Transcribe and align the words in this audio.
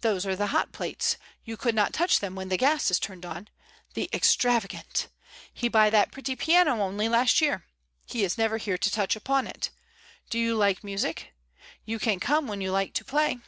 ''Those 0.00 0.24
are 0.24 0.34
the 0.34 0.46
hot 0.56 0.72
plates; 0.72 1.18
you 1.44 1.58
could 1.58 1.74
not 1.74 1.92
touch 1.92 2.20
them 2.20 2.34
when 2.34 2.48
the 2.48 2.56
gas 2.56 2.90
is 2.90 2.98
turned 2.98 3.26
on. 3.26 3.46
The 3.92 4.08
extravagant! 4.10 5.08
He 5.52 5.68
buy 5.68 5.90
that 5.90 6.10
pretty 6.10 6.34
piano 6.34 6.80
only 6.80 7.10
last 7.10 7.42
year. 7.42 7.66
He 8.06 8.24
is 8.24 8.38
never 8.38 8.56
here 8.56 8.78
to 8.78 8.90
touch 8.90 9.14
upon 9.16 9.46
it. 9.46 9.68
Do 10.30 10.38
you 10.38 10.54
like 10.56 10.82
music? 10.82 11.34
You 11.84 11.98
can 11.98 12.20
come 12.20 12.46
when 12.46 12.62
you 12.62 12.72
like 12.72 12.94
to 12.94 13.04
play." 13.04 13.38